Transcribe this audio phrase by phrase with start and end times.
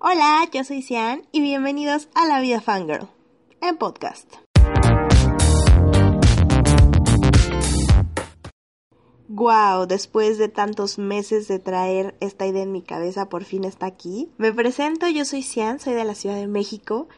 [0.00, 3.08] Hola, yo soy Cian y bienvenidos a La Vida Fangirl,
[3.60, 4.32] en podcast.
[9.26, 13.86] Wow, después de tantos meses de traer esta idea en mi cabeza, por fin está
[13.86, 14.30] aquí.
[14.38, 17.08] Me presento, yo soy Cian, soy de la Ciudad de México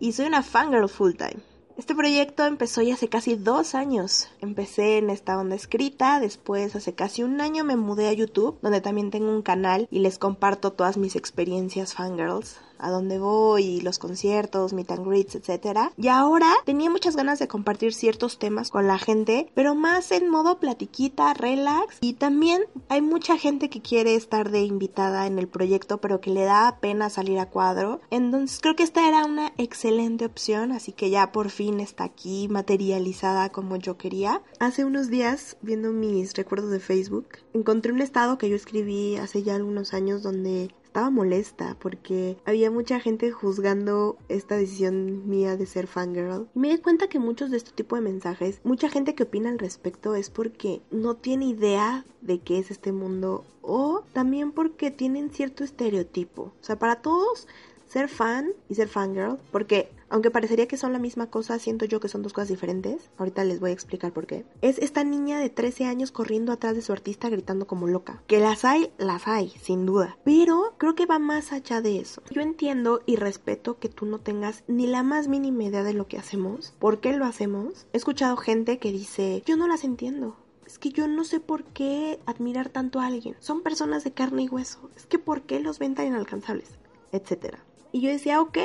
[0.00, 1.40] y soy una fangirl full time.
[1.76, 4.30] Este proyecto empezó ya hace casi dos años.
[4.40, 8.80] Empecé en esta onda escrita, después hace casi un año me mudé a YouTube, donde
[8.80, 13.98] también tengo un canal y les comparto todas mis experiencias fangirls a dónde voy, los
[13.98, 15.90] conciertos, meet and greets, etc.
[15.96, 20.28] Y ahora tenía muchas ganas de compartir ciertos temas con la gente, pero más en
[20.28, 21.98] modo platiquita, relax.
[22.00, 26.30] Y también hay mucha gente que quiere estar de invitada en el proyecto, pero que
[26.30, 28.00] le da pena salir a cuadro.
[28.10, 32.48] Entonces creo que esta era una excelente opción, así que ya por fin está aquí
[32.48, 34.42] materializada como yo quería.
[34.58, 39.42] Hace unos días, viendo mis recuerdos de Facebook, encontré un estado que yo escribí hace
[39.42, 45.66] ya algunos años donde estaba molesta porque había mucha gente juzgando esta decisión mía de
[45.66, 46.48] ser fangirl.
[46.54, 49.50] Y me di cuenta que muchos de este tipo de mensajes, mucha gente que opina
[49.50, 54.90] al respecto es porque no tiene idea de qué es este mundo o también porque
[54.90, 56.44] tienen cierto estereotipo.
[56.44, 57.46] O sea, para todos
[57.86, 62.00] ser fan y ser fangirl, porque aunque parecería que son la misma cosa, siento yo
[62.00, 63.10] que son dos cosas diferentes.
[63.18, 64.44] Ahorita les voy a explicar por qué.
[64.62, 68.22] Es esta niña de 13 años corriendo atrás de su artista gritando como loca.
[68.26, 70.18] Que las hay, las hay, sin duda.
[70.24, 72.22] Pero creo que va más allá de eso.
[72.30, 76.06] Yo entiendo y respeto que tú no tengas ni la más mínima idea de lo
[76.06, 77.86] que hacemos, por qué lo hacemos.
[77.92, 80.36] He escuchado gente que dice, yo no las entiendo.
[80.66, 83.36] Es que yo no sé por qué admirar tanto a alguien.
[83.38, 84.90] Son personas de carne y hueso.
[84.96, 86.78] Es que por qué los ven tan inalcanzables,
[87.12, 87.64] etcétera.
[87.92, 88.58] Y yo decía, ok,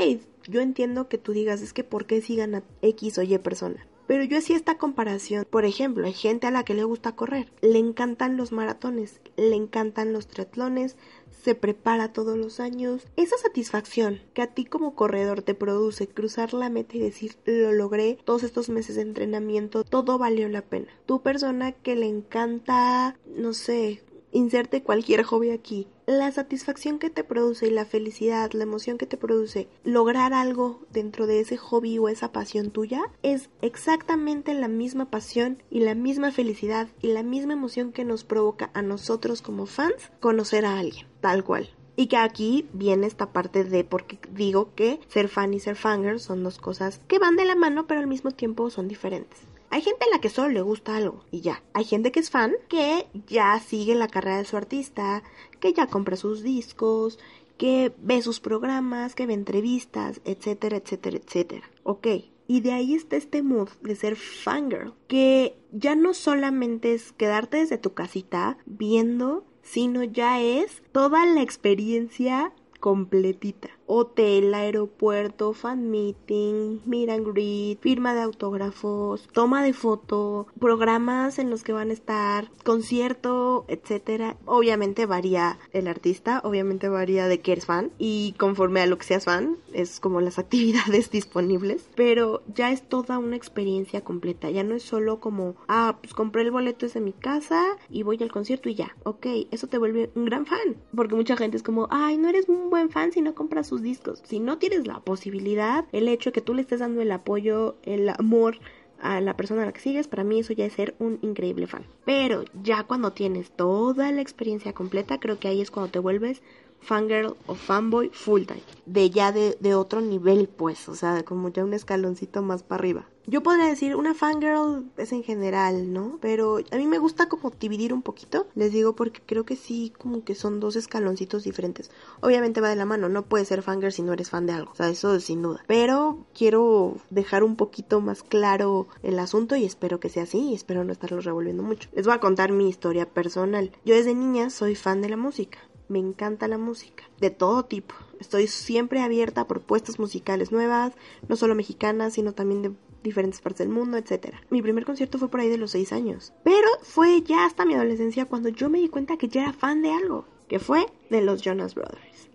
[0.47, 3.87] yo entiendo que tú digas, es que por qué sigan a X o Y persona.
[4.07, 5.47] Pero yo hacía esta comparación.
[5.49, 9.55] Por ejemplo, hay gente a la que le gusta correr, le encantan los maratones, le
[9.55, 10.97] encantan los triatlones,
[11.43, 13.07] se prepara todos los años.
[13.15, 17.71] Esa satisfacción que a ti como corredor te produce cruzar la meta y decir lo
[17.71, 20.87] logré todos estos meses de entrenamiento, todo valió la pena.
[21.05, 25.87] Tu persona que le encanta, no sé, inserte cualquier hobby aquí.
[26.05, 30.81] La satisfacción que te produce y la felicidad, la emoción que te produce lograr algo
[30.91, 35.95] dentro de ese hobby o esa pasión tuya es exactamente la misma pasión y la
[35.95, 40.79] misma felicidad y la misma emoción que nos provoca a nosotros como fans conocer a
[40.79, 41.69] alguien, tal cual.
[41.95, 46.19] Y que aquí viene esta parte de porque digo que ser fan y ser fanger
[46.19, 49.39] son dos cosas que van de la mano pero al mismo tiempo son diferentes.
[49.71, 51.63] Hay gente a la que solo le gusta algo y ya.
[51.73, 55.23] Hay gente que es fan que ya sigue la carrera de su artista,
[55.61, 57.17] que ya compra sus discos,
[57.57, 61.71] que ve sus programas, que ve entrevistas, etcétera, etcétera, etcétera.
[61.83, 62.07] Ok.
[62.47, 67.57] Y de ahí está este mood de ser fangirl, que ya no solamente es quedarte
[67.57, 73.69] desde tu casita viendo, sino ya es toda la experiencia completita.
[73.93, 81.49] Hotel, aeropuerto, fan meeting, meet and greet, firma de autógrafos, toma de foto, programas en
[81.49, 84.37] los que van a estar, concierto, etcétera.
[84.45, 89.03] Obviamente varía el artista, obviamente varía de que eres fan y conforme a lo que
[89.03, 94.63] seas fan, es como las actividades disponibles, pero ya es toda una experiencia completa, ya
[94.63, 98.31] no es solo como, ah, pues compré el boleto desde mi casa y voy al
[98.31, 101.89] concierto y ya, ok, eso te vuelve un gran fan, porque mucha gente es como,
[101.91, 104.21] ay, no eres un buen fan si no compras sus discos.
[104.25, 107.75] Si no tienes la posibilidad, el hecho de que tú le estés dando el apoyo,
[107.83, 108.59] el amor
[109.01, 111.67] a la persona a la que sigues, para mí eso ya es ser un increíble
[111.67, 111.85] fan.
[112.05, 116.41] Pero ya cuando tienes toda la experiencia completa, creo que ahí es cuando te vuelves
[116.81, 118.63] fangirl o fanboy full time.
[118.85, 122.79] De ya de, de otro nivel, pues, o sea, como ya un escaloncito más para
[122.79, 123.07] arriba.
[123.27, 126.17] Yo podría decir, una fangirl es en general, ¿no?
[126.21, 128.47] Pero a mí me gusta como dividir un poquito.
[128.55, 131.91] Les digo porque creo que sí, como que son dos escaloncitos diferentes.
[132.21, 134.71] Obviamente va de la mano, no puedes ser fangirl si no eres fan de algo.
[134.71, 135.63] O sea, eso sin duda.
[135.67, 140.55] Pero quiero dejar un poquito más claro el asunto y espero que sea así y
[140.55, 141.89] espero no estarlo revolviendo mucho.
[141.93, 143.71] Les voy a contar mi historia personal.
[143.85, 145.59] Yo desde niña soy fan de la música
[145.91, 147.93] me encanta la música, de todo tipo.
[148.19, 150.93] Estoy siempre abierta a propuestas musicales nuevas,
[151.27, 152.71] no solo mexicanas, sino también de
[153.03, 154.35] diferentes partes del mundo, etc.
[154.49, 157.73] Mi primer concierto fue por ahí de los 6 años, pero fue ya hasta mi
[157.73, 161.21] adolescencia cuando yo me di cuenta que ya era fan de algo, que fue de
[161.21, 162.29] los Jonas Brothers.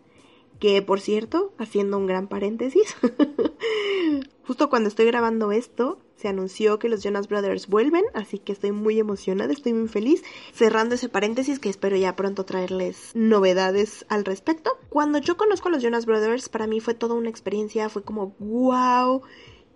[0.61, 2.97] Que por cierto, haciendo un gran paréntesis,
[4.47, 8.73] justo cuando estoy grabando esto, se anunció que los Jonas Brothers vuelven, así que estoy
[8.73, 10.23] muy emocionada, estoy muy feliz.
[10.55, 14.79] Cerrando ese paréntesis que espero ya pronto traerles novedades al respecto.
[14.89, 18.35] Cuando yo conozco a los Jonas Brothers, para mí fue toda una experiencia, fue como
[18.39, 19.23] wow,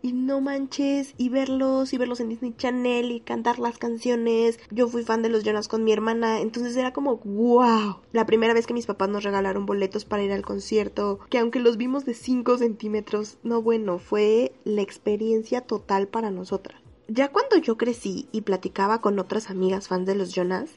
[0.02, 4.58] y no manches, y verlos, y verlos en Disney Channel, y cantar las canciones.
[4.70, 7.98] Yo fui fan de los Jonas con mi hermana, entonces era como, wow.
[8.12, 11.60] La primera vez que mis papás nos regalaron boletos para ir al concierto, que aunque
[11.60, 16.80] los vimos de 5 centímetros, no bueno, fue la experiencia total para nosotras.
[17.12, 20.70] Ya cuando yo crecí y platicaba con otras amigas fans de los Jonas,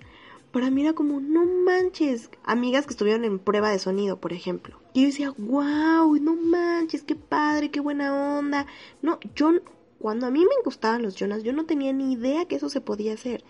[0.54, 4.80] para mí era como, no manches, amigas que estuvieron en prueba de sonido, por ejemplo.
[4.94, 8.68] Y yo decía, wow, no manches, qué padre, qué buena onda.
[9.02, 9.52] No, yo,
[9.98, 12.82] cuando a mí me gustaban los Jonas, yo no tenía ni idea que eso se
[12.82, 13.44] podía hacer.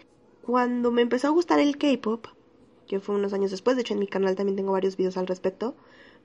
[0.44, 2.28] Cuando me empezó a gustar el K-pop,
[2.88, 5.28] que fue unos años después, de hecho en mi canal también tengo varios videos al
[5.28, 5.76] respecto,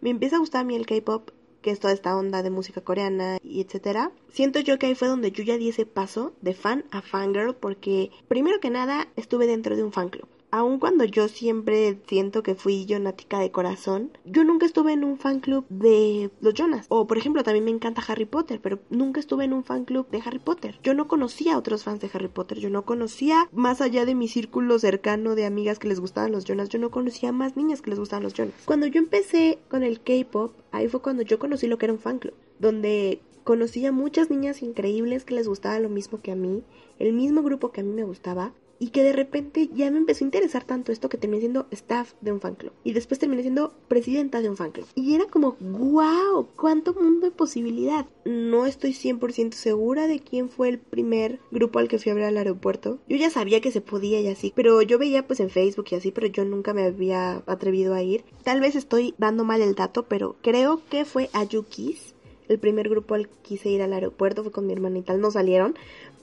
[0.01, 1.31] me empieza a gustar a mí el K-pop,
[1.61, 4.13] que es toda esta onda de música coreana y etcétera.
[4.29, 7.57] Siento yo que ahí fue donde yo ya di ese paso de fan a fangirl
[7.57, 12.43] porque primero que nada estuve dentro de un fan club aun cuando yo siempre siento
[12.43, 16.87] que fui Jonática de corazón, yo nunca estuve en un fan club de los Jonas.
[16.89, 20.09] O por ejemplo, también me encanta Harry Potter, pero nunca estuve en un fan club
[20.11, 20.79] de Harry Potter.
[20.83, 24.15] Yo no conocía a otros fans de Harry Potter, yo no conocía más allá de
[24.15, 27.83] mi círculo cercano de amigas que les gustaban los Jonas, yo no conocía más niñas
[27.83, 28.55] que les gustaban los Jonas.
[28.65, 31.99] Cuando yo empecé con el K-pop, ahí fue cuando yo conocí lo que era un
[31.99, 36.37] fan club, donde conocí a muchas niñas increíbles que les gustaba lo mismo que a
[36.37, 36.63] mí,
[36.99, 40.25] el mismo grupo que a mí me gustaba, y que de repente ya me empezó
[40.25, 42.73] a interesar tanto esto que terminé siendo staff de un fan club.
[42.85, 44.87] Y después terminé siendo presidenta de un fan club.
[44.95, 48.07] Y era como wow cuánto mundo de posibilidad.
[48.25, 52.25] No estoy 100% segura de quién fue el primer grupo al que fui a ver
[52.25, 52.99] al aeropuerto.
[53.09, 55.97] Yo ya sabía que se podía y así pero yo veía pues en Facebook y
[55.97, 58.25] así pero yo nunca me había atrevido a ir.
[58.45, 62.15] Tal vez estoy dando mal el dato pero creo que fue Ayukis
[62.49, 64.43] el primer grupo al que quise ir al aeropuerto.
[64.43, 65.75] Fue con mi hermana tal no salieron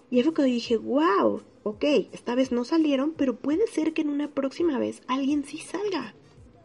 [0.10, 4.10] y fue cuando dije wow ok, esta vez no salieron, pero puede ser que en
[4.10, 6.14] una próxima vez alguien sí salga.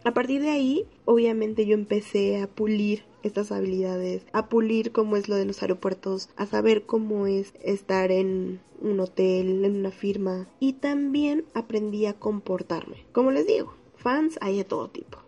[0.04, 5.26] A partir de ahí, obviamente yo empecé a pulir estas habilidades, a pulir cómo es
[5.26, 10.48] lo de los aeropuertos, a saber cómo es estar en un hotel, en una firma
[10.60, 13.06] y también aprendí a comportarme.
[13.12, 15.18] Como les digo, fans hay de todo tipo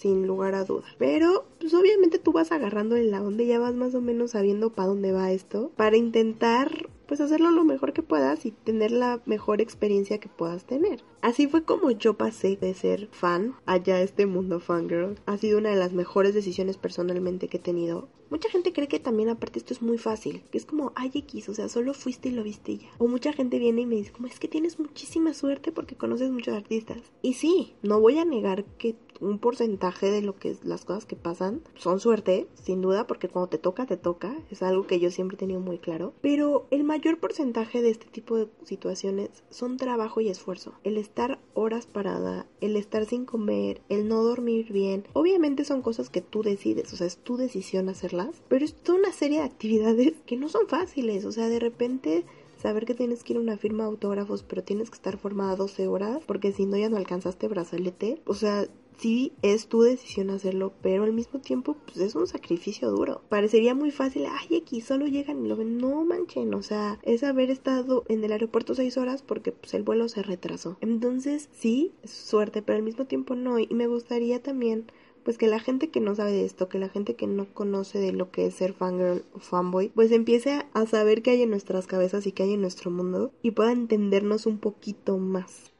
[0.00, 0.86] sin lugar a duda.
[0.98, 4.70] Pero, pues obviamente tú vas agarrando en la onda ya vas más o menos sabiendo
[4.70, 9.20] para dónde va esto, para intentar pues hacerlo lo mejor que puedas y tener la
[9.26, 11.02] mejor experiencia que puedas tener.
[11.22, 15.18] Así fue como yo pasé de ser fan allá este mundo fangirl.
[15.26, 18.06] Ha sido una de las mejores decisiones personalmente que he tenido.
[18.30, 21.48] Mucha gente cree que también aparte esto es muy fácil, que es como, ay X,
[21.48, 22.88] o sea, solo fuiste y lo viste ya.
[22.98, 26.30] O mucha gente viene y me dice como, es que tienes muchísima suerte porque conoces
[26.30, 26.98] muchos artistas.
[27.22, 31.16] Y sí, no voy a negar que un porcentaje de lo que las cosas que
[31.16, 34.36] pasan son suerte, sin duda, porque cuando te toca, te toca.
[34.50, 36.14] Es algo que yo siempre he tenido muy claro.
[36.20, 40.72] Pero el mayor porcentaje de este tipo de situaciones son trabajo y esfuerzo.
[40.84, 45.06] El estar horas parada, el estar sin comer, el no dormir bien.
[45.12, 48.19] Obviamente son cosas que tú decides, o sea, es tu decisión hacerlas.
[48.48, 51.24] Pero es toda una serie de actividades que no son fáciles.
[51.24, 52.24] O sea, de repente
[52.60, 55.56] saber que tienes que ir a una firma de autógrafos, pero tienes que estar formada
[55.56, 58.20] 12 horas, porque si no ya no alcanzaste brazalete.
[58.26, 58.66] O sea,
[59.00, 63.22] sí es tu decisión hacerlo, pero al mismo tiempo pues es un sacrificio duro.
[63.28, 67.24] Parecería muy fácil, ay, aquí solo llegan y lo ven, no manchen, o sea, es
[67.24, 70.76] haber estado en el aeropuerto seis horas porque pues el vuelo se retrasó.
[70.82, 74.92] Entonces, sí, suerte, pero al mismo tiempo no, y me gustaría también
[75.30, 78.00] pues que la gente que no sabe de esto, que la gente que no conoce
[78.00, 81.50] de lo que es ser fangirl o fanboy, pues empiece a saber qué hay en
[81.50, 85.70] nuestras cabezas y qué hay en nuestro mundo y pueda entendernos un poquito más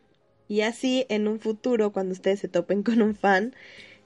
[0.47, 3.53] y así en un futuro cuando ustedes se topen con un fan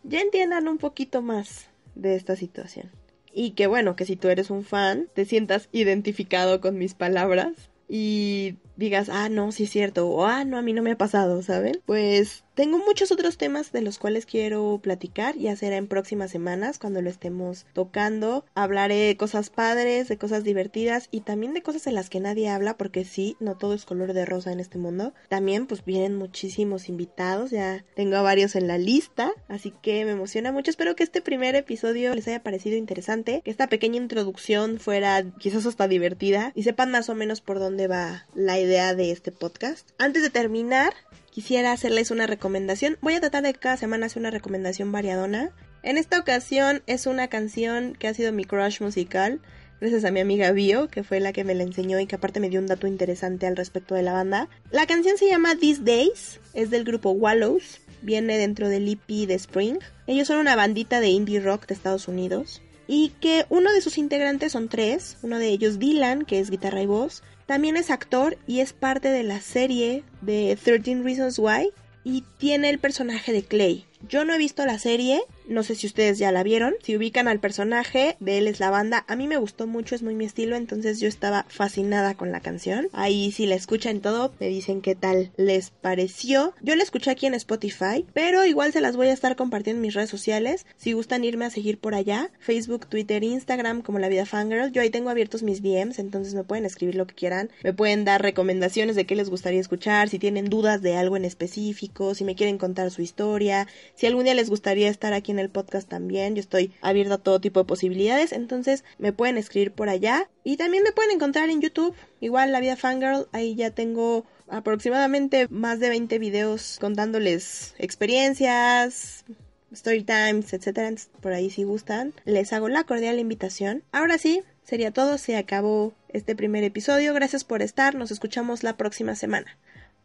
[0.02, 2.90] ya entiendan un poquito más de esta situación.
[3.31, 7.52] Y que bueno, que si tú eres un fan, te sientas identificado con mis palabras
[7.87, 10.99] y digas, ah, no, sí es cierto, o ah, no, a mí no me ha
[10.99, 11.80] pasado, ¿saben?
[11.85, 16.78] Pues tengo muchos otros temas de los cuales quiero platicar, ya será en próximas semanas
[16.78, 18.44] cuando lo estemos tocando.
[18.54, 22.49] Hablaré de cosas padres, de cosas divertidas y también de cosas en las que nadie
[22.49, 25.14] habla, porque sí, no todo es color de rosa en este mundo.
[25.28, 30.12] También pues vienen muchísimos invitados, ya tengo a varios en la lista, así que me
[30.12, 30.70] emociona mucho.
[30.70, 35.66] Espero que este primer episodio les haya parecido interesante, que esta pequeña introducción fuera quizás
[35.66, 39.90] hasta divertida y sepan más o menos por dónde va la idea de este podcast.
[39.99, 40.94] Antes de terminar,
[41.35, 42.97] quisiera hacerles una recomendación.
[43.03, 45.50] Voy a tratar de cada semana hacer una recomendación variadona.
[45.83, 49.41] En esta ocasión es una canción que ha sido mi crush musical,
[49.81, 52.38] gracias a mi amiga Bio, que fue la que me la enseñó y que aparte
[52.38, 54.49] me dio un dato interesante al respecto de la banda.
[54.71, 59.35] La canción se llama These Days, es del grupo Wallows, viene dentro del EP de
[59.35, 59.79] Spring.
[60.07, 63.99] Ellos son una bandita de indie rock de Estados Unidos y que uno de sus
[63.99, 68.39] integrantes son tres, uno de ellos Dylan, que es guitarra y voz, también es actor
[68.47, 71.71] y es parte de la serie de 13 Reasons Why
[72.05, 73.87] y tiene el personaje de Clay.
[74.09, 76.75] Yo no he visto la serie, No sé si ustedes ya la vieron.
[76.83, 80.03] Si ubican al personaje de él es la banda, a mí me gustó mucho, es
[80.03, 82.89] muy mi estilo, entonces yo estaba fascinada con la canción.
[82.93, 86.55] Ahí si la escuchan todo, me dicen qué tal les pareció.
[86.63, 89.83] Yo la escuché aquí en Spotify, pero igual se las voy a estar compartiendo en
[89.83, 90.67] mis redes sociales.
[90.77, 94.81] Si gustan irme a seguir por allá, Facebook, Twitter, Instagram, como la vida fangirl, yo
[94.81, 98.23] ahí tengo abiertos mis DMs, entonces me pueden escribir lo que quieran, me pueden dar
[98.23, 102.35] recomendaciones de qué les gustaría escuchar, si tienen dudas de algo en específico, si me
[102.35, 106.35] quieren contar su historia, si algún día les gustaría estar aquí en el podcast también,
[106.35, 110.57] yo estoy abierta a todo tipo de posibilidades, entonces me pueden escribir por allá y
[110.57, 115.81] también me pueden encontrar en YouTube, igual la vida fangirl, ahí ya tengo aproximadamente más
[115.81, 119.25] de 20 videos contándoles experiencias,
[119.73, 123.83] story times, etcétera, por ahí si gustan, les hago la cordial invitación.
[123.93, 127.12] Ahora sí, sería todo, se acabó este primer episodio.
[127.14, 129.59] Gracias por estar, nos escuchamos la próxima semana.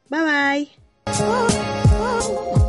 [0.09, 0.69] Bye
[1.05, 2.68] bye.